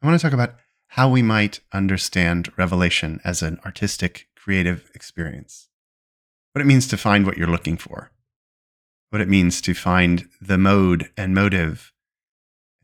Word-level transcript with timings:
I 0.00 0.06
want 0.06 0.20
to 0.20 0.24
talk 0.24 0.32
about 0.32 0.54
how 0.92 1.10
we 1.10 1.22
might 1.22 1.60
understand 1.72 2.52
revelation 2.56 3.20
as 3.24 3.42
an 3.42 3.58
artistic, 3.64 4.28
creative 4.36 4.90
experience. 4.94 5.68
What 6.52 6.62
it 6.62 6.66
means 6.66 6.86
to 6.88 6.96
find 6.96 7.26
what 7.26 7.36
you're 7.36 7.48
looking 7.48 7.76
for. 7.76 8.12
What 9.10 9.20
it 9.20 9.28
means 9.28 9.60
to 9.62 9.74
find 9.74 10.28
the 10.40 10.56
mode 10.56 11.10
and 11.16 11.34
motive 11.34 11.92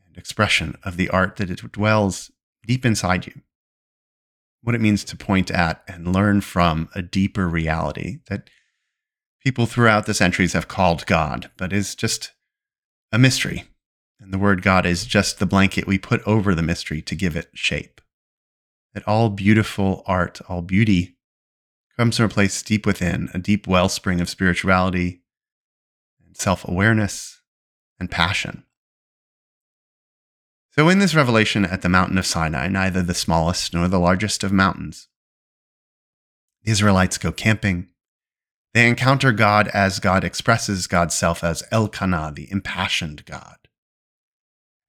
and 0.05 0.17
expression 0.17 0.77
of 0.83 0.97
the 0.97 1.09
art 1.09 1.37
that 1.37 1.49
it 1.49 1.71
dwells 1.71 2.31
deep 2.67 2.85
inside 2.85 3.27
you. 3.27 3.41
What 4.61 4.75
it 4.75 4.81
means 4.81 5.03
to 5.05 5.17
point 5.17 5.49
at 5.49 5.83
and 5.87 6.11
learn 6.11 6.41
from 6.41 6.89
a 6.95 7.01
deeper 7.01 7.47
reality 7.47 8.19
that 8.27 8.49
people 9.41 9.67
throughout 9.67 10.05
the 10.05 10.13
centuries 10.13 10.53
have 10.53 10.67
called 10.67 11.05
God, 11.05 11.49
but 11.55 11.71
is 11.71 11.95
just 11.95 12.33
a 13.11 13.17
mystery. 13.17 13.63
And 14.19 14.33
the 14.33 14.37
word 14.37 14.61
God 14.61 14.85
is 14.85 15.05
just 15.05 15.39
the 15.39 15.45
blanket 15.45 15.87
we 15.87 15.97
put 15.97 16.21
over 16.25 16.55
the 16.55 16.61
mystery 16.61 17.01
to 17.03 17.15
give 17.15 17.35
it 17.35 17.49
shape. 17.53 18.01
That 18.93 19.07
all 19.07 19.29
beautiful 19.29 20.03
art, 20.05 20.39
all 20.47 20.61
beauty 20.61 21.17
comes 21.97 22.17
from 22.17 22.27
a 22.27 22.29
place 22.29 22.61
deep 22.63 22.85
within, 22.85 23.29
a 23.33 23.39
deep 23.39 23.67
wellspring 23.67 24.21
of 24.21 24.29
spirituality 24.29 25.21
and 26.25 26.35
self 26.37 26.67
awareness 26.67 27.41
and 27.99 28.09
passion. 28.09 28.63
So, 30.71 30.89
in 30.89 30.99
this 30.99 31.15
revelation 31.15 31.65
at 31.65 31.81
the 31.81 31.89
mountain 31.89 32.17
of 32.17 32.25
Sinai, 32.25 32.67
neither 32.67 33.01
the 33.01 33.13
smallest 33.13 33.73
nor 33.73 33.87
the 33.87 33.99
largest 33.99 34.43
of 34.43 34.51
mountains, 34.51 35.09
the 36.63 36.71
Israelites 36.71 37.17
go 37.17 37.31
camping 37.31 37.89
they 38.75 38.89
encounter 38.89 39.31
God 39.31 39.69
as 39.69 40.01
God 40.01 40.25
expresses 40.25 40.85
God's 40.85 41.15
self 41.15 41.45
as 41.45 41.63
El 41.71 41.87
Kanna, 41.87 42.33
the 42.35 42.51
impassioned 42.51 43.23
God. 43.23 43.64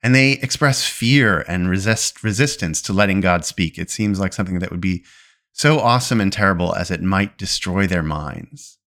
And 0.07 0.15
they 0.15 0.35
express 0.35 0.87
fear 0.87 1.45
and 1.49 1.69
resist 1.69 2.23
resistance 2.23 2.81
to 2.83 2.93
letting 2.93 3.21
God 3.21 3.45
speak. 3.45 3.77
It 3.77 3.91
seems 3.91 4.21
like 4.21 4.33
something 4.33 4.61
that 4.61 4.71
would 4.71 4.81
be 4.81 5.03
so 5.51 5.81
awesome 5.81 6.21
and 6.21 6.33
terrible 6.33 6.77
as 6.77 6.93
it 6.93 7.03
might 7.03 7.37
destroy 7.37 7.89
their 7.89 8.05
minds. 8.05 8.79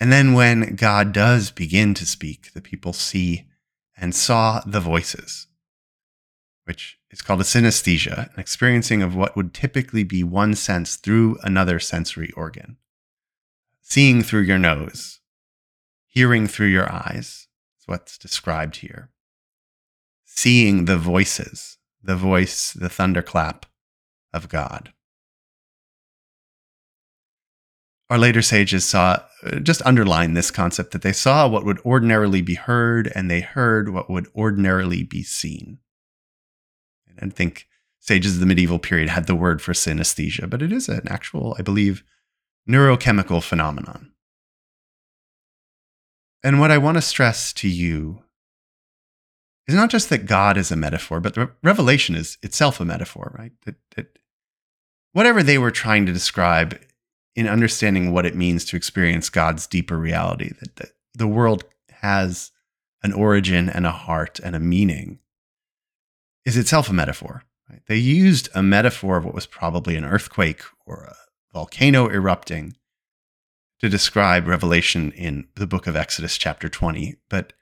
And 0.00 0.10
then 0.10 0.32
when 0.32 0.74
God 0.74 1.12
does 1.12 1.52
begin 1.52 1.94
to 1.94 2.04
speak, 2.04 2.52
the 2.52 2.60
people 2.60 2.92
see 2.92 3.46
and 3.96 4.12
saw 4.12 4.60
the 4.66 4.80
voices, 4.80 5.46
which 6.64 6.98
is 7.12 7.22
called 7.22 7.40
a 7.40 7.44
synesthesia, 7.44 8.34
an 8.34 8.40
experiencing 8.40 9.02
of 9.02 9.14
what 9.14 9.36
would 9.36 9.54
typically 9.54 10.02
be 10.02 10.24
one 10.24 10.56
sense 10.56 10.96
through 10.96 11.38
another 11.44 11.78
sensory 11.78 12.32
organ 12.32 12.76
seeing 13.82 14.24
through 14.24 14.40
your 14.40 14.58
nose, 14.58 15.20
hearing 16.08 16.48
through 16.48 16.66
your 16.66 16.92
eyes 16.92 17.46
is 17.78 17.86
what's 17.86 18.18
described 18.18 18.78
here. 18.78 19.10
Seeing 20.40 20.84
the 20.84 20.96
voices, 20.96 21.78
the 22.00 22.14
voice, 22.14 22.72
the 22.72 22.88
thunderclap 22.88 23.66
of 24.32 24.48
God. 24.48 24.92
Our 28.08 28.18
later 28.18 28.40
sages 28.40 28.84
saw, 28.84 29.24
uh, 29.42 29.56
just 29.58 29.82
underline 29.84 30.34
this 30.34 30.52
concept 30.52 30.92
that 30.92 31.02
they 31.02 31.12
saw 31.12 31.48
what 31.48 31.64
would 31.64 31.80
ordinarily 31.80 32.40
be 32.40 32.54
heard 32.54 33.10
and 33.16 33.28
they 33.28 33.40
heard 33.40 33.88
what 33.88 34.08
would 34.08 34.28
ordinarily 34.32 35.02
be 35.02 35.24
seen. 35.24 35.78
And 37.16 37.32
I 37.32 37.34
think 37.34 37.66
sages 37.98 38.34
of 38.34 38.40
the 38.40 38.46
medieval 38.46 38.78
period 38.78 39.08
had 39.08 39.26
the 39.26 39.34
word 39.34 39.60
for 39.60 39.72
synesthesia, 39.72 40.48
but 40.48 40.62
it 40.62 40.70
is 40.70 40.88
an 40.88 41.08
actual, 41.08 41.56
I 41.58 41.62
believe, 41.62 42.04
neurochemical 42.70 43.42
phenomenon. 43.42 44.12
And 46.44 46.60
what 46.60 46.70
I 46.70 46.78
want 46.78 46.96
to 46.96 47.02
stress 47.02 47.52
to 47.54 47.68
you 47.68 48.22
is 49.68 49.74
not 49.74 49.90
just 49.90 50.08
that 50.08 50.26
God 50.26 50.56
is 50.56 50.72
a 50.72 50.76
metaphor, 50.76 51.20
but 51.20 51.34
the 51.34 51.50
revelation 51.62 52.14
is 52.14 52.38
itself 52.42 52.80
a 52.80 52.84
metaphor, 52.84 53.34
right? 53.38 53.52
That, 53.66 53.76
that 53.96 54.18
whatever 55.12 55.42
they 55.42 55.58
were 55.58 55.70
trying 55.70 56.06
to 56.06 56.12
describe 56.12 56.80
in 57.36 57.46
understanding 57.46 58.10
what 58.10 58.26
it 58.26 58.34
means 58.34 58.64
to 58.64 58.76
experience 58.76 59.28
God's 59.28 59.66
deeper 59.66 59.98
reality, 59.98 60.52
that, 60.60 60.76
that 60.76 60.92
the 61.14 61.28
world 61.28 61.64
has 61.90 62.50
an 63.02 63.12
origin 63.12 63.68
and 63.68 63.86
a 63.86 63.92
heart 63.92 64.40
and 64.40 64.56
a 64.56 64.60
meaning, 64.60 65.18
is 66.44 66.56
itself 66.56 66.88
a 66.88 66.94
metaphor. 66.94 67.44
Right? 67.70 67.82
They 67.86 67.96
used 67.96 68.48
a 68.54 68.62
metaphor 68.62 69.18
of 69.18 69.26
what 69.26 69.34
was 69.34 69.46
probably 69.46 69.96
an 69.96 70.04
earthquake 70.04 70.62
or 70.86 71.04
a 71.04 71.16
volcano 71.52 72.08
erupting 72.08 72.74
to 73.80 73.88
describe 73.88 74.48
Revelation 74.48 75.12
in 75.12 75.46
the 75.54 75.66
book 75.66 75.86
of 75.86 75.94
Exodus, 75.94 76.38
chapter 76.38 76.68
20. 76.68 77.16
But 77.28 77.52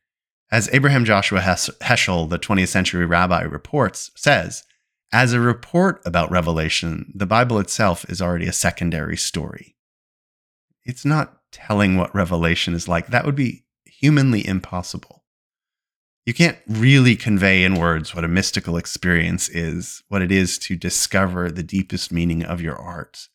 as 0.51 0.69
Abraham 0.73 1.05
Joshua 1.05 1.41
Heschel, 1.41 2.29
the 2.29 2.39
20th 2.39 2.69
century 2.69 3.05
rabbi, 3.05 3.43
reports, 3.43 4.11
says, 4.15 4.65
as 5.13 5.33
a 5.33 5.41
report 5.41 6.01
about 6.05 6.31
Revelation, 6.31 7.13
the 7.15 7.27
Bible 7.27 7.59
itself 7.59 8.05
is 8.09 8.21
already 8.21 8.47
a 8.47 8.53
secondary 8.53 9.17
story. 9.17 9.77
It's 10.85 11.05
not 11.05 11.41
telling 11.53 11.97
what 11.97 12.15
Revelation 12.15 12.75
is 12.75 12.89
like. 12.89 13.09
That 13.09 13.25
would 13.25 13.37
be 13.37 13.65
humanly 13.85 14.47
impossible. 14.47 15.25
You 16.25 16.35
can't 16.35 16.59
really 16.67 17.15
convey 17.15 17.63
in 17.63 17.77
words 17.77 18.15
what 18.15 18.25
a 18.25 18.29
mystical 18.29 18.77
experience 18.77 19.49
is, 19.49 20.03
what 20.09 20.23
it 20.23 20.33
is 20.33 20.59
to 20.61 20.77
discover 20.77 21.51
the 21.51 21.63
deepest 21.63 22.11
meaning 22.11 22.45
of 22.45 22.61
your 22.61 22.77
art 22.77 23.29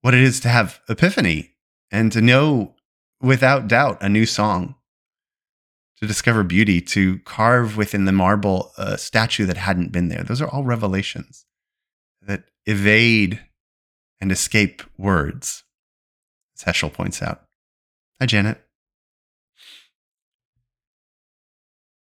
what 0.00 0.14
it 0.14 0.20
is 0.20 0.40
to 0.40 0.48
have 0.48 0.80
epiphany 0.88 1.52
and 1.90 2.10
to 2.12 2.20
know 2.20 2.74
without 3.20 3.68
doubt 3.68 3.98
a 4.02 4.08
new 4.08 4.26
song, 4.26 4.74
to 6.00 6.06
discover 6.06 6.42
beauty, 6.42 6.80
to 6.80 7.18
carve 7.20 7.76
within 7.76 8.06
the 8.06 8.12
marble 8.12 8.72
a 8.78 8.96
statue 8.96 9.46
that 9.46 9.56
hadn't 9.56 9.92
been 9.92 10.08
there. 10.08 10.22
Those 10.22 10.40
are 10.40 10.48
all 10.48 10.64
revelations 10.64 11.44
that 12.22 12.44
evade 12.66 13.40
and 14.20 14.32
escape 14.32 14.82
words, 14.96 15.64
as 16.56 16.64
Heschel 16.64 16.92
points 16.92 17.22
out. 17.22 17.42
Hi, 18.18 18.26
Janet. 18.26 18.60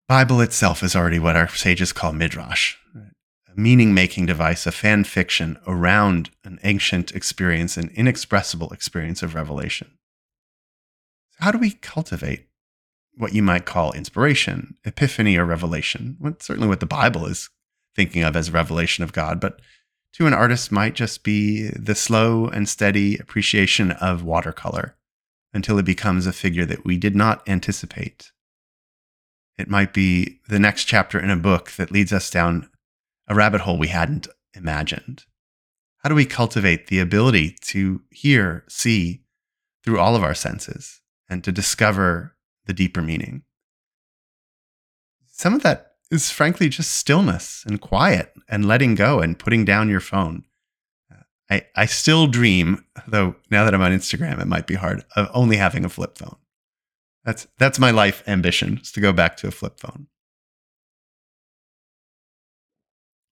Bible 0.08 0.40
itself 0.40 0.82
is 0.82 0.96
already 0.96 1.19
what 1.19 1.36
our 1.36 1.48
sages 1.48 1.92
call 1.92 2.12
midrash 2.12 2.76
a 3.50 3.60
meaning 3.60 3.92
making 3.92 4.26
device, 4.26 4.66
a 4.66 4.72
fan 4.72 5.04
fiction 5.04 5.58
around 5.66 6.30
an 6.44 6.58
ancient 6.62 7.12
experience, 7.12 7.76
an 7.76 7.90
inexpressible 7.94 8.70
experience 8.70 9.22
of 9.22 9.34
revelation. 9.34 9.90
So, 11.30 11.44
How 11.44 11.50
do 11.50 11.58
we 11.58 11.72
cultivate 11.72 12.46
what 13.20 13.34
you 13.34 13.42
might 13.42 13.66
call 13.66 13.92
inspiration, 13.92 14.76
epiphany, 14.84 15.36
or 15.36 15.44
revelation? 15.44 16.16
Well, 16.19 16.36
certainly 16.41 16.69
what 16.69 16.81
the 16.81 16.86
Bible 16.86 17.26
is 17.26 17.50
thinking 17.94 18.22
of 18.22 18.36
as 18.36 18.50
revelation 18.50 19.04
of 19.04 19.12
God, 19.12 19.41
but 19.41 19.60
to 20.14 20.26
an 20.26 20.34
artist 20.34 20.72
might 20.72 20.94
just 20.94 21.22
be 21.22 21.69
the 21.69 21.94
slow 21.94 22.47
and 22.47 22.69
steady 22.69 23.19
appreciation 23.19 23.92
of 23.92 24.25
watercolor 24.25 24.97
until 25.53 25.78
it 25.78 25.84
becomes 25.84 26.26
a 26.26 26.32
figure 26.32 26.64
that 26.64 26.84
we 26.84 26.97
did 26.97 27.14
not 27.14 27.47
anticipate. 27.48 28.32
It 29.58 29.69
might 29.69 29.92
be 29.92 30.41
the 30.48 30.58
next 30.58 30.84
chapter 30.84 31.19
in 31.19 31.31
a 31.31 31.37
book 31.37 31.72
that 31.72 31.91
leads 31.91 32.12
us 32.12 32.31
down 32.31 32.70
a 33.28 33.34
rabbit 33.34 33.60
hole 33.60 33.78
we 33.78 33.88
hadn't 33.88 34.26
imagined? 34.54 35.25
How 35.98 36.08
do 36.08 36.14
we 36.14 36.25
cultivate 36.25 36.87
the 36.87 36.98
ability 36.98 37.56
to 37.66 38.02
hear, 38.10 38.64
see 38.69 39.22
through 39.84 39.98
all 40.00 40.16
of 40.16 40.25
our 40.25 40.34
senses 40.34 41.00
and 41.28 41.44
to 41.44 41.52
discover 41.52 42.34
the 42.70 42.75
deeper 42.75 43.03
meaning? 43.03 43.42
Some 45.26 45.54
of 45.54 45.64
that 45.64 45.94
is 46.08 46.31
frankly 46.31 46.69
just 46.69 46.92
stillness 46.92 47.64
and 47.66 47.81
quiet 47.81 48.32
and 48.48 48.64
letting 48.64 48.94
go 48.94 49.19
and 49.19 49.36
putting 49.36 49.64
down 49.64 49.88
your 49.88 50.00
phone. 50.00 50.44
I, 51.50 51.66
I 51.75 51.86
still 51.86 52.28
dream, 52.28 52.84
though 53.08 53.34
now 53.50 53.64
that 53.64 53.75
I'm 53.75 53.82
on 53.82 53.91
Instagram, 53.91 54.41
it 54.41 54.47
might 54.47 54.69
be 54.69 54.76
hard, 54.76 55.04
of 55.16 55.28
only 55.34 55.56
having 55.56 55.84
a 55.84 55.88
flip 55.88 56.16
phone. 56.16 56.36
That's, 57.25 57.48
that's 57.58 57.81
my 57.81 57.91
life 57.91 58.22
ambition, 58.28 58.78
is 58.81 58.92
to 58.92 59.00
go 59.00 59.12
back 59.12 59.37
to 59.38 59.48
a 59.48 59.50
flip 59.50 59.81
phone. 59.81 60.06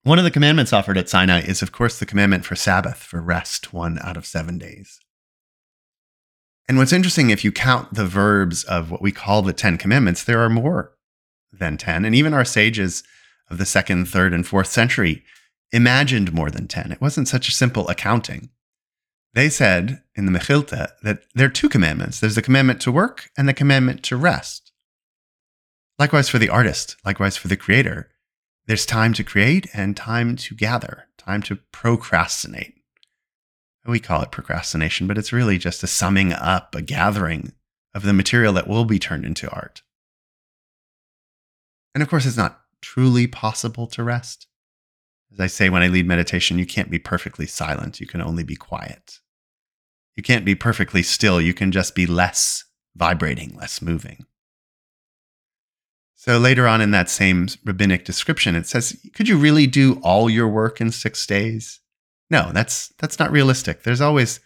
One 0.03 0.17
of 0.17 0.25
the 0.25 0.31
commandments 0.31 0.73
offered 0.73 0.97
at 0.97 1.07
Sinai 1.07 1.41
is, 1.41 1.61
of 1.61 1.71
course, 1.71 1.97
the 1.97 2.05
commandment 2.05 2.43
for 2.43 2.57
Sabbath, 2.57 2.97
for 2.97 3.21
rest, 3.21 3.71
one 3.71 3.99
out 4.01 4.17
of 4.17 4.25
seven 4.25 4.57
days. 4.57 4.99
And 6.69 6.77
what's 6.77 6.93
interesting, 6.93 7.31
if 7.31 7.43
you 7.43 7.51
count 7.51 7.95
the 7.95 8.05
verbs 8.05 8.63
of 8.63 8.91
what 8.91 9.01
we 9.01 9.11
call 9.11 9.41
the 9.41 9.53
Ten 9.53 9.79
Commandments, 9.79 10.23
there 10.23 10.39
are 10.41 10.49
more 10.49 10.93
than 11.51 11.77
10. 11.77 12.05
And 12.05 12.13
even 12.13 12.31
our 12.31 12.45
sages 12.45 13.03
of 13.49 13.57
the 13.57 13.65
second, 13.65 14.07
third, 14.07 14.35
and 14.35 14.45
fourth 14.45 14.67
century 14.67 15.23
imagined 15.71 16.31
more 16.31 16.51
than 16.51 16.67
10. 16.67 16.91
It 16.91 17.01
wasn't 17.01 17.27
such 17.27 17.49
a 17.49 17.53
simple 17.53 17.87
accounting. 17.87 18.49
They 19.33 19.49
said 19.49 20.03
in 20.15 20.27
the 20.27 20.31
Mechilta 20.31 20.91
that 21.01 21.23
there 21.33 21.47
are 21.47 21.49
two 21.49 21.69
commandments 21.69 22.19
there's 22.19 22.35
the 22.35 22.41
commandment 22.43 22.81
to 22.81 22.91
work 22.91 23.31
and 23.35 23.49
the 23.49 23.53
commandment 23.53 24.03
to 24.03 24.15
rest. 24.15 24.71
Likewise 25.97 26.29
for 26.29 26.37
the 26.37 26.49
artist, 26.49 26.97
likewise 27.03 27.35
for 27.35 27.47
the 27.47 27.57
creator. 27.57 28.09
There's 28.67 28.85
time 28.85 29.13
to 29.13 29.23
create 29.23 29.67
and 29.73 29.97
time 29.97 30.35
to 30.35 30.53
gather, 30.53 31.05
time 31.17 31.41
to 31.43 31.55
procrastinate. 31.71 32.78
We 33.89 33.99
call 33.99 34.21
it 34.21 34.31
procrastination, 34.31 35.07
but 35.07 35.17
it's 35.17 35.33
really 35.33 35.57
just 35.57 35.83
a 35.83 35.87
summing 35.87 36.31
up, 36.31 36.75
a 36.75 36.81
gathering 36.81 37.53
of 37.95 38.03
the 38.03 38.13
material 38.13 38.53
that 38.53 38.67
will 38.67 38.85
be 38.85 38.99
turned 38.99 39.25
into 39.25 39.49
art. 39.49 39.81
And 41.95 42.03
of 42.03 42.09
course, 42.09 42.25
it's 42.25 42.37
not 42.37 42.61
truly 42.81 43.25
possible 43.25 43.87
to 43.87 44.03
rest. 44.03 44.47
As 45.33 45.39
I 45.39 45.47
say 45.47 45.69
when 45.69 45.81
I 45.81 45.87
lead 45.87 46.05
meditation, 46.05 46.59
you 46.59 46.65
can't 46.65 46.91
be 46.91 46.99
perfectly 46.99 47.47
silent. 47.47 47.99
You 47.99 48.07
can 48.07 48.21
only 48.21 48.43
be 48.43 48.55
quiet. 48.55 49.19
You 50.15 50.23
can't 50.23 50.45
be 50.45 50.55
perfectly 50.55 51.01
still. 51.01 51.41
You 51.41 51.53
can 51.53 51.71
just 51.71 51.95
be 51.95 52.05
less 52.05 52.65
vibrating, 52.95 53.55
less 53.55 53.81
moving. 53.81 54.25
So 56.15 56.37
later 56.37 56.67
on 56.67 56.81
in 56.81 56.91
that 56.91 57.09
same 57.09 57.47
rabbinic 57.63 58.05
description, 58.05 58.55
it 58.55 58.67
says, 58.67 58.99
could 59.15 59.27
you 59.27 59.37
really 59.37 59.67
do 59.67 59.99
all 60.03 60.29
your 60.29 60.47
work 60.47 60.81
in 60.81 60.91
six 60.91 61.25
days? 61.25 61.79
No, 62.29 62.51
that's 62.53 62.93
that's 62.99 63.19
not 63.19 63.31
realistic. 63.31 63.83
There's 63.83 64.01
always 64.01 64.39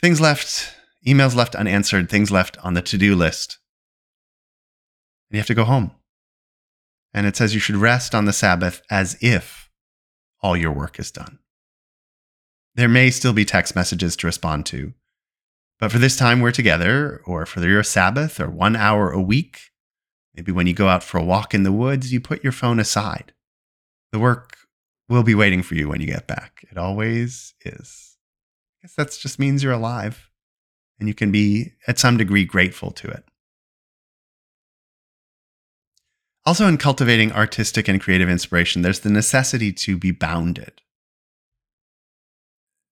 things 0.00 0.20
left, 0.20 0.74
emails 1.06 1.34
left 1.34 1.54
unanswered, 1.54 2.08
things 2.08 2.30
left 2.30 2.56
on 2.58 2.74
the 2.74 2.82
to-do 2.82 3.14
list. 3.14 3.58
And 5.30 5.36
you 5.36 5.40
have 5.40 5.46
to 5.48 5.54
go 5.54 5.64
home. 5.64 5.92
And 7.12 7.26
it 7.26 7.36
says 7.36 7.54
you 7.54 7.60
should 7.60 7.76
rest 7.76 8.14
on 8.14 8.24
the 8.24 8.32
Sabbath 8.32 8.82
as 8.90 9.16
if 9.20 9.70
all 10.40 10.56
your 10.56 10.72
work 10.72 10.98
is 10.98 11.10
done. 11.10 11.38
There 12.74 12.88
may 12.88 13.10
still 13.10 13.32
be 13.32 13.44
text 13.44 13.76
messages 13.76 14.16
to 14.16 14.26
respond 14.26 14.66
to, 14.66 14.94
but 15.78 15.92
for 15.92 15.98
this 15.98 16.16
time 16.16 16.40
we're 16.40 16.50
together, 16.50 17.22
or 17.24 17.46
for 17.46 17.60
your 17.66 17.82
Sabbath, 17.82 18.40
or 18.40 18.50
one 18.50 18.74
hour 18.74 19.10
a 19.10 19.20
week, 19.20 19.58
maybe 20.34 20.50
when 20.50 20.66
you 20.66 20.74
go 20.74 20.88
out 20.88 21.04
for 21.04 21.18
a 21.18 21.24
walk 21.24 21.54
in 21.54 21.62
the 21.62 21.72
woods, 21.72 22.12
you 22.12 22.20
put 22.20 22.42
your 22.42 22.52
phone 22.52 22.80
aside. 22.80 23.32
The 24.10 24.18
work 24.18 24.56
will 25.08 25.22
be 25.22 25.34
waiting 25.34 25.62
for 25.62 25.74
you 25.74 25.88
when 25.88 26.00
you 26.00 26.06
get 26.06 26.26
back. 26.26 26.64
It 26.70 26.78
always 26.78 27.54
is. 27.64 28.16
I 28.78 28.86
guess 28.86 28.94
that 28.94 29.18
just 29.20 29.38
means 29.38 29.62
you're 29.62 29.72
alive 29.72 30.30
and 30.98 31.08
you 31.08 31.14
can 31.14 31.32
be, 31.32 31.72
at 31.86 31.98
some 31.98 32.16
degree, 32.16 32.44
grateful 32.44 32.90
to 32.92 33.08
it. 33.08 33.24
Also, 36.46 36.68
in 36.68 36.76
cultivating 36.76 37.32
artistic 37.32 37.88
and 37.88 38.00
creative 38.00 38.28
inspiration, 38.28 38.82
there's 38.82 39.00
the 39.00 39.10
necessity 39.10 39.72
to 39.72 39.96
be 39.96 40.10
bounded. 40.10 40.82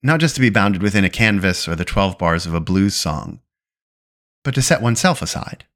Not 0.02 0.20
just 0.20 0.34
to 0.36 0.40
be 0.40 0.50
bounded 0.50 0.82
within 0.82 1.04
a 1.04 1.10
canvas 1.10 1.68
or 1.68 1.76
the 1.76 1.84
12 1.84 2.18
bars 2.18 2.46
of 2.46 2.54
a 2.54 2.60
blues 2.60 2.94
song, 2.94 3.40
but 4.42 4.54
to 4.54 4.62
set 4.62 4.82
oneself 4.82 5.22
aside. 5.22 5.66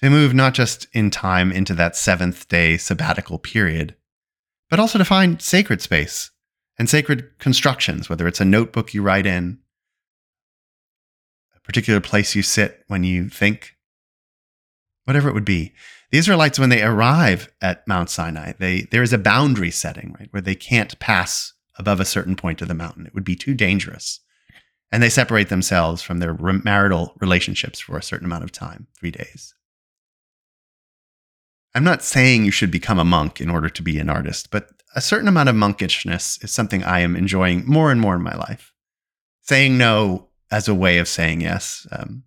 To 0.00 0.08
move 0.08 0.32
not 0.32 0.54
just 0.54 0.86
in 0.92 1.10
time 1.10 1.52
into 1.52 1.74
that 1.74 1.96
seventh 1.96 2.48
day 2.48 2.78
sabbatical 2.78 3.38
period, 3.38 3.96
but 4.70 4.78
also 4.78 4.96
to 4.96 5.04
find 5.04 5.42
sacred 5.42 5.82
space 5.82 6.30
and 6.78 6.88
sacred 6.88 7.38
constructions, 7.38 8.08
whether 8.08 8.26
it's 8.26 8.40
a 8.40 8.44
notebook 8.44 8.94
you 8.94 9.02
write 9.02 9.26
in, 9.26 9.58
a 11.54 11.60
particular 11.60 12.00
place 12.00 12.34
you 12.34 12.42
sit 12.42 12.84
when 12.86 13.04
you 13.04 13.28
think, 13.28 13.76
whatever 15.04 15.28
it 15.28 15.34
would 15.34 15.44
be. 15.44 15.72
The 16.10 16.18
Israelites, 16.18 16.58
when 16.58 16.70
they 16.70 16.82
arrive 16.82 17.52
at 17.60 17.86
Mount 17.86 18.10
Sinai, 18.10 18.52
they, 18.58 18.82
there 18.90 19.02
is 19.02 19.12
a 19.12 19.18
boundary 19.18 19.70
setting, 19.70 20.16
right, 20.18 20.28
where 20.30 20.40
they 20.40 20.54
can't 20.54 20.98
pass 20.98 21.52
above 21.78 22.00
a 22.00 22.04
certain 22.04 22.36
point 22.36 22.62
of 22.62 22.68
the 22.68 22.74
mountain. 22.74 23.06
It 23.06 23.14
would 23.14 23.24
be 23.24 23.36
too 23.36 23.54
dangerous. 23.54 24.20
And 24.92 25.02
they 25.02 25.08
separate 25.08 25.50
themselves 25.50 26.02
from 26.02 26.18
their 26.18 26.34
marital 26.34 27.14
relationships 27.20 27.78
for 27.78 27.96
a 27.96 28.02
certain 28.02 28.26
amount 28.26 28.44
of 28.44 28.52
time, 28.52 28.88
three 28.98 29.12
days. 29.12 29.54
I'm 31.74 31.84
not 31.84 32.02
saying 32.02 32.44
you 32.44 32.50
should 32.50 32.70
become 32.70 32.98
a 32.98 33.04
monk 33.04 33.40
in 33.40 33.50
order 33.50 33.68
to 33.68 33.82
be 33.82 33.98
an 33.98 34.10
artist, 34.10 34.50
but 34.50 34.68
a 34.94 35.00
certain 35.00 35.28
amount 35.28 35.48
of 35.48 35.54
monkishness 35.54 36.42
is 36.42 36.50
something 36.50 36.82
I 36.82 37.00
am 37.00 37.14
enjoying 37.14 37.64
more 37.66 37.92
and 37.92 38.00
more 38.00 38.16
in 38.16 38.22
my 38.22 38.34
life. 38.34 38.72
Saying 39.42 39.78
no 39.78 40.28
as 40.50 40.68
a 40.68 40.74
way 40.74 40.98
of 40.98 41.08
saying 41.08 41.42
yes. 41.42 41.86
Um, 41.92 42.24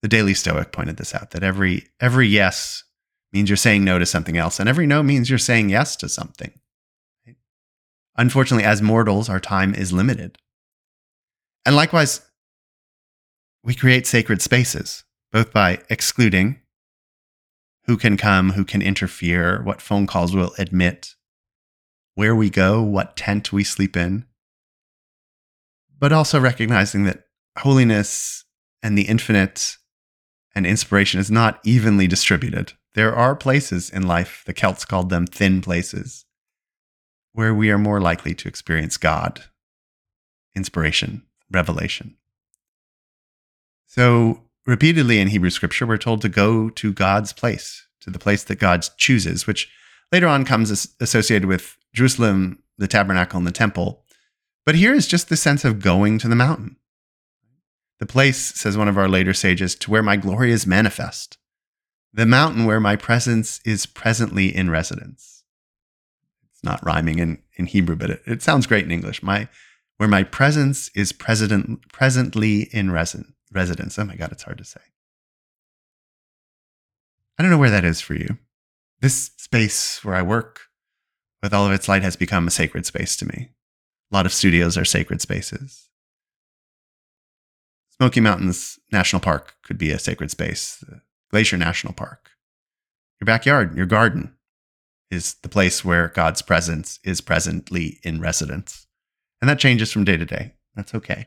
the 0.00 0.08
Daily 0.08 0.34
Stoic 0.34 0.72
pointed 0.72 0.96
this 0.96 1.14
out 1.14 1.32
that 1.32 1.42
every 1.42 1.88
every 2.00 2.28
yes 2.28 2.84
means 3.32 3.50
you're 3.50 3.56
saying 3.56 3.84
no 3.84 3.98
to 3.98 4.06
something 4.06 4.36
else, 4.36 4.58
and 4.58 4.68
every 4.68 4.86
no 4.86 5.02
means 5.02 5.28
you're 5.28 5.38
saying 5.38 5.68
yes 5.68 5.96
to 5.96 6.08
something. 6.08 6.52
Unfortunately, 8.16 8.64
as 8.64 8.82
mortals, 8.82 9.28
our 9.28 9.40
time 9.40 9.74
is 9.74 9.92
limited. 9.92 10.38
And 11.64 11.76
likewise, 11.76 12.22
we 13.62 13.74
create 13.74 14.06
sacred 14.06 14.40
spaces, 14.40 15.04
both 15.30 15.52
by 15.52 15.80
excluding 15.88 16.60
who 17.88 17.96
can 17.96 18.18
come, 18.18 18.50
who 18.50 18.66
can 18.66 18.82
interfere, 18.82 19.62
what 19.62 19.80
phone 19.80 20.06
calls 20.06 20.36
we'll 20.36 20.52
admit, 20.58 21.14
where 22.14 22.36
we 22.36 22.50
go, 22.50 22.82
what 22.82 23.16
tent 23.16 23.50
we 23.50 23.64
sleep 23.64 23.96
in, 23.96 24.26
but 25.98 26.12
also 26.12 26.38
recognizing 26.38 27.04
that 27.04 27.24
holiness 27.60 28.44
and 28.82 28.96
the 28.96 29.08
infinite 29.08 29.78
and 30.54 30.66
inspiration 30.66 31.18
is 31.18 31.30
not 31.30 31.60
evenly 31.64 32.06
distributed. 32.06 32.74
There 32.92 33.14
are 33.14 33.34
places 33.34 33.88
in 33.88 34.06
life, 34.06 34.42
the 34.44 34.52
Celts 34.52 34.84
called 34.84 35.08
them 35.08 35.26
thin 35.26 35.62
places, 35.62 36.26
where 37.32 37.54
we 37.54 37.70
are 37.70 37.78
more 37.78 38.02
likely 38.02 38.34
to 38.34 38.48
experience 38.48 38.98
God, 38.98 39.44
inspiration, 40.54 41.22
revelation. 41.50 42.16
So 43.86 44.42
Repeatedly 44.68 45.18
in 45.18 45.28
Hebrew 45.28 45.48
scripture, 45.48 45.86
we're 45.86 45.96
told 45.96 46.20
to 46.20 46.28
go 46.28 46.68
to 46.68 46.92
God's 46.92 47.32
place, 47.32 47.86
to 48.02 48.10
the 48.10 48.18
place 48.18 48.44
that 48.44 48.58
God 48.58 48.86
chooses, 48.98 49.46
which 49.46 49.66
later 50.12 50.26
on 50.26 50.44
comes 50.44 50.94
associated 51.00 51.48
with 51.48 51.78
Jerusalem, 51.94 52.62
the 52.76 52.86
tabernacle, 52.86 53.38
and 53.38 53.46
the 53.46 53.50
temple. 53.50 54.04
But 54.66 54.74
here 54.74 54.92
is 54.92 55.06
just 55.06 55.30
the 55.30 55.38
sense 55.38 55.64
of 55.64 55.80
going 55.80 56.18
to 56.18 56.28
the 56.28 56.36
mountain. 56.36 56.76
The 57.98 58.04
place, 58.04 58.36
says 58.36 58.76
one 58.76 58.88
of 58.88 58.98
our 58.98 59.08
later 59.08 59.32
sages, 59.32 59.74
to 59.76 59.90
where 59.90 60.02
my 60.02 60.16
glory 60.16 60.52
is 60.52 60.66
manifest. 60.66 61.38
The 62.12 62.26
mountain 62.26 62.66
where 62.66 62.78
my 62.78 62.94
presence 62.94 63.62
is 63.64 63.86
presently 63.86 64.54
in 64.54 64.68
residence. 64.68 65.44
It's 66.52 66.62
not 66.62 66.84
rhyming 66.84 67.20
in, 67.20 67.38
in 67.56 67.64
Hebrew, 67.64 67.96
but 67.96 68.10
it, 68.10 68.22
it 68.26 68.42
sounds 68.42 68.66
great 68.66 68.84
in 68.84 68.92
English. 68.92 69.22
My, 69.22 69.48
where 69.96 70.10
my 70.10 70.24
presence 70.24 70.90
is 70.94 71.12
present, 71.12 71.90
presently 71.90 72.64
in 72.70 72.90
residence 72.90 73.32
residence. 73.58 73.98
Oh 73.98 74.04
my 74.04 74.14
God, 74.14 74.30
it's 74.32 74.44
hard 74.44 74.58
to 74.58 74.64
say. 74.64 74.80
I 77.36 77.42
don't 77.42 77.50
know 77.50 77.58
where 77.58 77.70
that 77.70 77.84
is 77.84 78.00
for 78.00 78.14
you. 78.14 78.38
This 79.00 79.32
space 79.36 80.04
where 80.04 80.14
I 80.14 80.22
work 80.22 80.60
with 81.42 81.52
all 81.52 81.66
of 81.66 81.72
its 81.72 81.88
light 81.88 82.02
has 82.02 82.16
become 82.16 82.46
a 82.46 82.52
sacred 82.52 82.86
space 82.86 83.16
to 83.16 83.26
me. 83.26 83.50
A 84.10 84.16
lot 84.16 84.26
of 84.26 84.32
studios 84.32 84.78
are 84.78 84.84
sacred 84.84 85.20
spaces. 85.20 85.88
Smoky 87.96 88.20
Mountains 88.20 88.78
National 88.92 89.20
Park 89.20 89.56
could 89.64 89.78
be 89.78 89.90
a 89.90 89.98
sacred 89.98 90.30
space. 90.30 90.84
Glacier 91.30 91.56
National 91.56 91.92
Park. 91.92 92.30
Your 93.20 93.26
backyard, 93.26 93.76
your 93.76 93.86
garden 93.86 94.34
is 95.10 95.34
the 95.42 95.48
place 95.48 95.84
where 95.84 96.08
God's 96.08 96.42
presence 96.42 97.00
is 97.02 97.20
presently 97.20 97.98
in 98.04 98.20
residence. 98.20 98.86
And 99.40 99.48
that 99.48 99.58
changes 99.58 99.92
from 99.92 100.04
day 100.04 100.16
to 100.16 100.24
day. 100.24 100.54
That's 100.74 100.94
okay. 100.94 101.26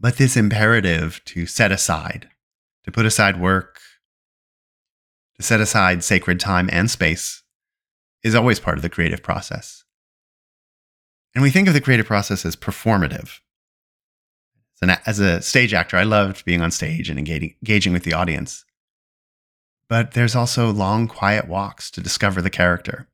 But 0.00 0.16
this 0.16 0.36
imperative 0.36 1.20
to 1.26 1.44
set 1.44 1.70
aside, 1.70 2.30
to 2.84 2.90
put 2.90 3.04
aside 3.04 3.38
work, 3.38 3.80
to 5.36 5.42
set 5.42 5.60
aside 5.60 6.02
sacred 6.02 6.40
time 6.40 6.70
and 6.72 6.90
space 6.90 7.42
is 8.22 8.34
always 8.34 8.58
part 8.58 8.78
of 8.78 8.82
the 8.82 8.88
creative 8.88 9.22
process. 9.22 9.84
And 11.34 11.42
we 11.42 11.50
think 11.50 11.68
of 11.68 11.74
the 11.74 11.80
creative 11.80 12.06
process 12.06 12.46
as 12.46 12.56
performative. 12.56 13.40
So 14.76 14.88
As 15.04 15.18
a 15.18 15.42
stage 15.42 15.74
actor, 15.74 15.98
I 15.98 16.04
loved 16.04 16.46
being 16.46 16.62
on 16.62 16.70
stage 16.70 17.10
and 17.10 17.18
engaging, 17.18 17.54
engaging 17.62 17.92
with 17.92 18.04
the 18.04 18.14
audience. 18.14 18.64
But 19.88 20.12
there's 20.12 20.34
also 20.34 20.70
long, 20.72 21.08
quiet 21.08 21.46
walks 21.46 21.90
to 21.90 22.00
discover 22.00 22.40
the 22.40 22.48
character. 22.48 23.08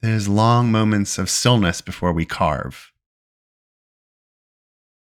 There's 0.00 0.28
long 0.28 0.72
moments 0.72 1.18
of 1.18 1.28
stillness 1.28 1.82
before 1.82 2.12
we 2.12 2.24
carve. 2.24 2.92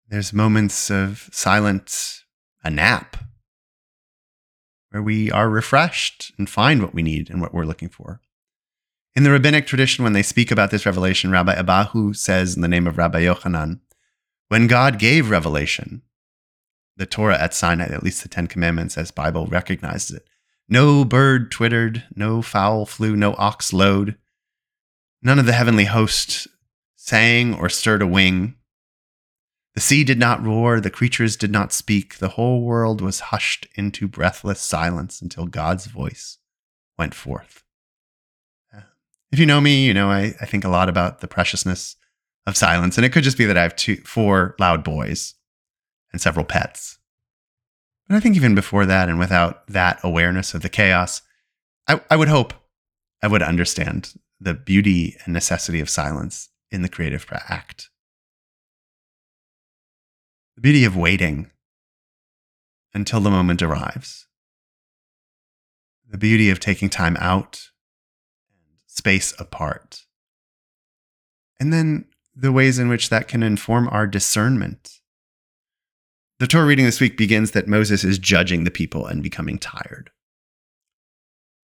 There's 0.09 0.33
moments 0.33 0.91
of 0.91 1.29
silence, 1.33 2.25
a 2.63 2.71
nap, 2.71 3.17
where 4.91 5.03
we 5.03 5.31
are 5.31 5.49
refreshed 5.49 6.33
and 6.39 6.49
find 6.49 6.83
what 6.83 6.95
we 6.95 7.03
need 7.03 7.31
and 7.31 7.41
what 7.41 7.55
we're 7.55 7.65
looking 7.65 7.89
for. 7.89 8.21
In 9.17 9.23
the 9.23 9.31
rabbinic 9.31 9.67
tradition, 9.67 10.05
when 10.05 10.13
they 10.13 10.23
speak 10.23 10.51
about 10.51 10.71
this 10.71 10.87
revelation, 10.87 11.31
Rabbi 11.31 11.55
Abahu 11.55 12.15
says 12.15 12.55
in 12.55 12.63
the 12.63 12.69
name 12.69 12.87
of 12.87 12.99
Rabbi 12.99 13.23
Yochanan, 13.23 13.81
when 14.49 14.67
God 14.67 14.99
gave 14.99 15.31
revelation, 15.31 16.03
the 16.97 17.07
Torah 17.07 17.41
at 17.41 17.55
Sinai, 17.55 17.87
at 17.87 18.03
least 18.03 18.23
the 18.23 18.29
Ten 18.29 18.47
Commandments 18.47 18.99
as 18.99 19.11
Bible 19.11 19.47
recognizes 19.47 20.19
it, 20.19 20.29
no 20.69 21.05
bird 21.05 21.51
twittered, 21.51 22.05
no 22.15 22.43
fowl 22.43 22.87
flew, 22.87 23.17
no 23.17 23.35
ox 23.39 23.73
lowed, 23.73 24.17
none 25.23 25.39
of 25.39 25.47
the 25.47 25.53
heavenly 25.53 25.87
host 25.87 26.47
sang 26.95 27.55
or 27.55 27.69
stirred 27.69 28.03
a 28.03 28.07
wing. 28.07 28.57
The 29.75 29.81
sea 29.81 30.05
did 30.05 30.19
not 30.19 30.45
roar, 30.45 30.81
the 30.81 30.91
creatures 30.91 31.37
did 31.37 31.51
not 31.51 31.73
speak, 31.73 32.19
the 32.19 32.31
whole 32.31 32.63
world 32.63 33.01
was 33.01 33.21
hushed 33.21 33.67
into 33.75 34.07
breathless 34.07 34.61
silence 34.61 35.21
until 35.21 35.47
God's 35.47 35.87
voice 35.87 36.39
went 36.97 37.15
forth. 37.15 37.65
If 39.33 39.41
you 39.41 39.47
know 39.47 39.61
me, 39.61 39.85
you 39.85 39.93
know 39.93 40.11
I, 40.11 40.35
I 40.41 40.47
think 40.47 40.65
a 40.65 40.69
lot 40.69 40.89
about 40.89 41.19
the 41.19 41.27
preciousness 41.27 41.97
of 42.47 42.57
silence, 42.57 42.97
and 42.97 43.05
it 43.05 43.13
could 43.13 43.25
just 43.25 43.37
be 43.37 43.47
that 43.47 43.59
I 43.59 43.63
have 43.63 43.75
two, 43.75 43.97
four 43.97 44.55
loud 44.61 44.85
boys 44.85 45.35
and 46.13 46.21
several 46.21 46.45
pets. 46.45 46.99
But 48.07 48.15
I 48.15 48.21
think 48.21 48.37
even 48.37 48.55
before 48.55 48.87
that, 48.87 49.09
and 49.09 49.19
without 49.19 49.67
that 49.67 49.99
awareness 50.05 50.55
of 50.55 50.63
the 50.63 50.69
chaos, 50.69 51.23
I, 51.89 52.01
I 52.09 52.17
would 52.17 52.29
hope 52.29 52.55
I 53.25 53.27
would 53.27 53.43
understand 53.43 54.15
the 54.39 54.55
beauty 54.55 55.17
and 55.25 55.33
necessity 55.33 55.81
of 55.81 55.91
silence 55.91 56.51
in 56.71 56.83
the 56.83 56.89
creative 56.89 57.27
act. 57.33 57.91
The 60.57 60.61
beauty 60.61 60.85
of 60.85 60.97
waiting 60.97 61.51
until 62.93 63.21
the 63.21 63.31
moment 63.31 63.61
arrives. 63.61 64.27
The 66.09 66.19
beauty 66.19 66.49
of 66.51 66.61
taking 66.61 66.89
time 66.89 67.17
out 67.19 67.71
and 68.49 68.79
space 68.87 69.35
apart. 69.39 70.05
And 71.59 71.73
then 71.73 72.07
the 72.37 72.53
ways 72.53 72.79
in 72.79 72.89
which 72.89 73.09
that 73.09 73.27
can 73.27 73.43
inform 73.43 73.89
our 73.89 74.07
discernment. 74.07 75.01
The 76.39 76.47
Torah 76.47 76.67
reading 76.67 76.85
this 76.85 77.01
week 77.01 77.17
begins 77.17 77.53
that 77.53 77.69
Moses 77.69 78.05
is 78.05 78.19
judging 78.19 78.65
the 78.65 78.71
people 78.71 79.07
and 79.07 79.23
becoming 79.23 79.59
tired. 79.59 80.11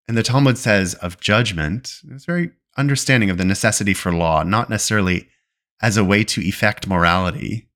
And 0.07 0.17
the 0.17 0.23
Talmud 0.23 0.57
says 0.57 0.95
of 0.95 1.19
judgment, 1.19 1.99
it's 2.09 2.25
very 2.25 2.51
understanding 2.77 3.29
of 3.29 3.37
the 3.37 3.45
necessity 3.45 3.93
for 3.93 4.11
law, 4.11 4.41
not 4.41 4.69
necessarily 4.69 5.29
as 5.81 5.97
a 5.97 6.03
way 6.03 6.23
to 6.23 6.41
effect 6.41 6.87
morality, 6.87 7.68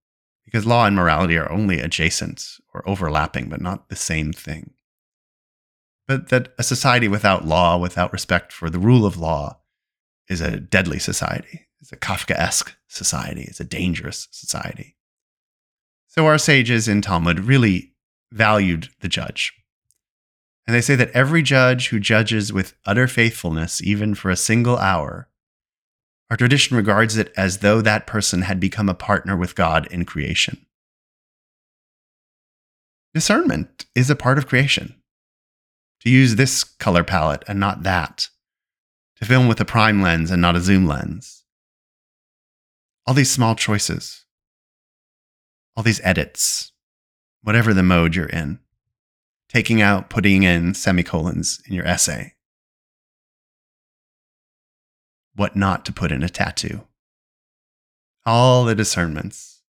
because 0.53 0.67
law 0.67 0.85
and 0.85 0.95
morality 0.95 1.35
are 1.35 1.51
only 1.51 1.79
adjacent 1.79 2.59
or 2.75 2.87
overlapping, 2.87 3.49
but 3.49 3.59
not 3.59 3.89
the 3.89 3.95
same 3.95 4.31
thing. 4.31 4.69
But 6.07 6.29
that 6.29 6.53
a 6.59 6.63
society 6.63 7.07
without 7.07 7.43
law, 7.43 7.75
without 7.79 8.13
respect 8.13 8.53
for 8.53 8.69
the 8.69 8.77
rule 8.77 9.03
of 9.03 9.17
law, 9.17 9.61
is 10.29 10.41
a 10.41 10.59
deadly 10.59 10.99
society. 10.99 11.61
It's 11.81 11.91
a 11.91 11.97
Kafkaesque 11.97 12.75
society. 12.87 13.45
It's 13.47 13.59
a 13.59 13.65
dangerous 13.65 14.27
society. 14.29 14.95
So 16.07 16.27
our 16.27 16.37
sages 16.37 16.87
in 16.87 17.01
Talmud 17.01 17.39
really 17.39 17.93
valued 18.31 18.89
the 18.99 19.09
judge. 19.09 19.53
And 20.67 20.75
they 20.75 20.81
say 20.81 20.93
that 20.95 21.11
every 21.11 21.41
judge 21.41 21.89
who 21.89 21.99
judges 21.99 22.53
with 22.53 22.75
utter 22.85 23.07
faithfulness, 23.07 23.81
even 23.81 24.13
for 24.13 24.29
a 24.29 24.35
single 24.35 24.77
hour, 24.77 25.29
our 26.33 26.37
tradition 26.37 26.75
regards 26.75 27.15
it 27.15 27.31
as 27.37 27.59
though 27.59 27.79
that 27.79 28.07
person 28.07 28.41
had 28.41 28.59
become 28.59 28.89
a 28.89 28.95
partner 28.95 29.37
with 29.37 29.53
God 29.53 29.85
in 29.91 30.03
creation. 30.03 30.65
Discernment 33.13 33.85
is 33.93 34.09
a 34.09 34.15
part 34.15 34.39
of 34.39 34.47
creation. 34.47 34.95
To 36.01 36.09
use 36.09 36.35
this 36.35 36.63
color 36.63 37.03
palette 37.03 37.43
and 37.47 37.59
not 37.59 37.83
that. 37.83 38.29
To 39.17 39.25
film 39.25 39.47
with 39.47 39.61
a 39.61 39.65
prime 39.65 40.01
lens 40.01 40.31
and 40.31 40.41
not 40.41 40.55
a 40.55 40.59
zoom 40.59 40.87
lens. 40.87 41.43
All 43.05 43.13
these 43.13 43.29
small 43.29 43.53
choices. 43.53 44.25
All 45.77 45.83
these 45.83 46.01
edits. 46.03 46.71
Whatever 47.43 47.75
the 47.75 47.83
mode 47.83 48.15
you're 48.15 48.25
in. 48.25 48.57
Taking 49.49 49.83
out, 49.83 50.09
putting 50.09 50.41
in 50.41 50.73
semicolons 50.73 51.61
in 51.67 51.75
your 51.75 51.85
essay 51.85 52.33
what 55.35 55.55
not 55.55 55.85
to 55.85 55.93
put 55.93 56.11
in 56.11 56.23
a 56.23 56.29
tattoo. 56.29 56.87
All 58.25 58.63
the 58.63 58.75
discernments. 58.75 59.61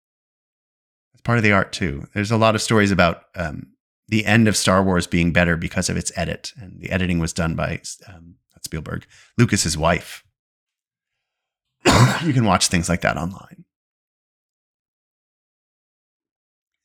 It's 1.12 1.23
part 1.23 1.38
of 1.38 1.45
the 1.45 1.52
art 1.52 1.73
too. 1.73 2.07
There's 2.14 2.31
a 2.31 2.37
lot 2.37 2.54
of 2.54 2.62
stories 2.62 2.90
about 2.90 3.25
um, 3.35 3.69
the 4.09 4.26
end 4.26 4.49
of 4.49 4.57
Star 4.57 4.83
Wars 4.83 5.07
being 5.07 5.33
better 5.33 5.57
because 5.57 5.88
of 5.88 5.97
its 5.97 6.12
edit, 6.16 6.52
and 6.61 6.81
the 6.81 6.90
editing 6.90 7.19
was 7.19 7.33
done 7.33 7.54
by 7.54 7.81
um, 8.09 8.35
Spielberg, 8.62 9.07
Lucas's 9.38 9.76
wife. 9.76 10.25
you 12.23 12.33
can 12.33 12.45
watch 12.45 12.69
things 12.69 12.88
like 12.88 13.00
that 13.02 13.16
online. 13.16 13.64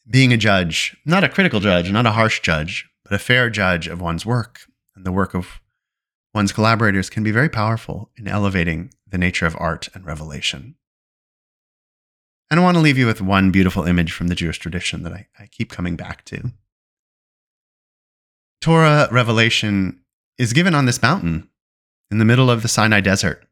Being 0.10 0.31
a 0.31 0.38
judge, 0.38 0.96
not 1.05 1.24
a 1.24 1.29
critical 1.29 1.60
judge, 1.60 1.91
not 1.91 2.05
a 2.05 2.12
harsh 2.12 2.39
judge, 2.41 2.89
but 3.03 3.13
a 3.13 3.19
fair 3.19 3.50
judge 3.50 3.88
of 3.88 4.01
one's 4.01 4.25
work 4.25 4.62
and 4.96 5.05
the 5.05 5.12
work 5.12 5.34
of 5.34 5.62
one's 6.38 6.51
collaborators 6.51 7.10
can 7.10 7.24
be 7.24 7.32
very 7.32 7.50
powerful 7.50 8.12
in 8.15 8.27
elevating 8.27 8.94
the 9.10 9.17
nature 9.17 9.48
of 9.48 9.58
art 9.60 9.89
and 9.96 10.06
revelation. 10.06 10.75
And 12.51 12.60
I 12.60 12.63
want 12.63 12.77
to 12.77 12.82
leave 12.82 12.98
you 12.98 13.08
with 13.08 13.22
one 13.22 13.50
beautiful 13.50 13.86
image 13.86 14.12
from 14.13 14.27
the 14.27 14.36
Jewish 14.36 14.60
tradition 14.60 15.01
that 15.01 15.13
I, 15.13 15.27
I 15.39 15.48
keep 15.48 15.72
coming 15.72 15.96
back 15.96 16.24
to. 16.25 16.51
Torah 18.62 19.10
revelation 19.12 20.00
is 20.38 20.53
given 20.53 20.75
on 20.75 20.86
this 20.86 21.01
mountain 21.01 21.50
in 22.12 22.20
the 22.20 22.25
middle 22.25 22.51
of 22.51 22.62
the 22.62 22.67
Sinai 22.67 23.01
desert. 23.01 23.44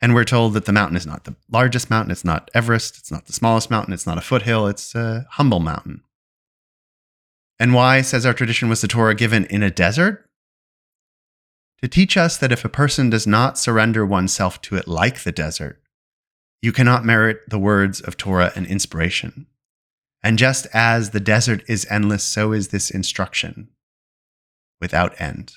And 0.00 0.14
we're 0.14 0.24
told 0.24 0.54
that 0.54 0.64
the 0.64 0.72
mountain 0.72 0.96
is 0.96 1.06
not 1.06 1.24
the 1.24 1.36
largest 1.50 1.90
mountain, 1.90 2.10
it's 2.10 2.24
not 2.24 2.50
Everest, 2.54 2.96
it's 2.96 3.12
not 3.12 3.26
the 3.26 3.34
smallest 3.34 3.70
mountain, 3.70 3.92
it's 3.92 4.06
not 4.06 4.16
a 4.16 4.22
foothill, 4.22 4.66
it's 4.66 4.94
a 4.94 5.26
humble 5.32 5.60
mountain. 5.60 6.02
And 7.60 7.74
why, 7.74 8.00
says 8.00 8.24
our 8.24 8.32
tradition, 8.32 8.70
was 8.70 8.80
the 8.80 8.88
Torah 8.88 9.14
given 9.14 9.44
in 9.44 9.62
a 9.62 9.70
desert? 9.70 10.26
To 11.82 11.88
teach 11.88 12.16
us 12.16 12.36
that 12.36 12.52
if 12.52 12.64
a 12.64 12.68
person 12.68 13.10
does 13.10 13.26
not 13.26 13.58
surrender 13.58 14.06
oneself 14.06 14.60
to 14.62 14.76
it 14.76 14.86
like 14.86 15.24
the 15.24 15.32
desert, 15.32 15.82
you 16.62 16.70
cannot 16.72 17.04
merit 17.04 17.40
the 17.48 17.58
words 17.58 18.00
of 18.00 18.16
Torah 18.16 18.52
and 18.54 18.66
inspiration. 18.66 19.46
And 20.22 20.38
just 20.38 20.68
as 20.72 21.10
the 21.10 21.18
desert 21.18 21.64
is 21.68 21.86
endless, 21.90 22.22
so 22.22 22.52
is 22.52 22.68
this 22.68 22.88
instruction 22.88 23.68
without 24.80 25.20
end. 25.20 25.54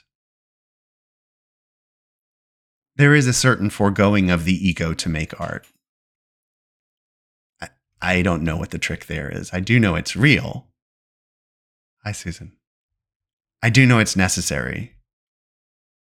There 2.95 3.13
is 3.13 3.27
a 3.27 3.33
certain 3.33 3.69
foregoing 3.69 4.31
of 4.31 4.45
the 4.45 4.67
ego 4.67 4.95
to 4.95 5.09
make 5.09 5.39
art. 5.39 5.67
I, 7.61 7.69
I 8.01 8.21
don't 8.23 8.43
know 8.43 8.57
what 8.57 8.71
the 8.71 8.79
trick 8.79 9.05
there 9.05 9.29
is. 9.29 9.51
I 9.53 9.59
do 9.59 9.79
know 9.79 9.93
it's 9.95 10.15
real. 10.15 10.67
Hi, 12.03 12.13
Susan. 12.13 12.53
I 13.61 13.69
do 13.69 13.85
know 13.85 13.99
it's 13.99 14.15
necessary. 14.15 14.94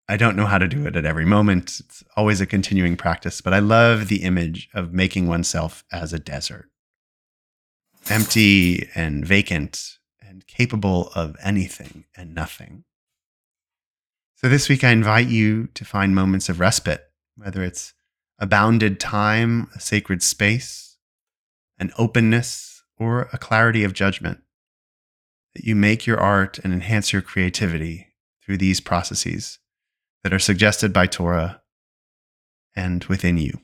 I 0.08 0.18
don't 0.18 0.36
know 0.36 0.46
how 0.46 0.60
to 0.60 0.68
do 0.68 0.86
it 0.86 0.96
at 0.96 1.06
every 1.06 1.26
moment. 1.26 1.80
It's 1.80 2.04
always 2.16 2.40
a 2.40 2.46
continuing 2.46 2.96
practice, 2.96 3.42
but 3.42 3.54
I 3.54 3.60
love 3.60 4.08
the 4.08 4.24
image 4.24 4.70
of 4.74 4.94
making 4.94 5.28
oneself 5.28 5.84
as 5.92 6.14
a 6.14 6.20
desert 6.20 6.70
empty 8.10 8.88
and 8.94 9.26
vacant 9.26 9.98
and 10.22 10.46
capable 10.46 11.10
of 11.16 11.36
anything 11.44 12.06
and 12.16 12.36
nothing. 12.36 12.84
So 14.36 14.48
this 14.48 14.70
week, 14.70 14.84
I 14.84 14.92
invite 14.92 15.28
you 15.28 15.68
to 15.74 15.86
find 15.86 16.14
moments 16.14 16.50
of 16.50 16.60
respite, 16.60 17.04
whether 17.36 17.64
it's 17.64 17.94
a 18.38 18.46
bounded 18.46 19.00
time, 19.00 19.70
a 19.76 19.80
sacred 19.80 20.22
space, 20.22 20.98
an 21.80 21.92
openness, 21.98 22.84
or 22.98 23.30
a 23.34 23.38
clarity 23.38 23.84
of 23.84 23.94
judgment. 23.94 24.42
That 25.56 25.64
you 25.64 25.76
make 25.76 26.06
your 26.06 26.20
art 26.20 26.60
and 26.60 26.74
enhance 26.74 27.14
your 27.14 27.22
creativity 27.22 28.14
through 28.44 28.58
these 28.58 28.82
processes 28.82 29.60
that 30.26 30.34
are 30.34 30.40
suggested 30.40 30.92
by 30.92 31.06
Torah 31.06 31.62
and 32.76 33.04
within 33.04 33.38
you. 33.38 33.62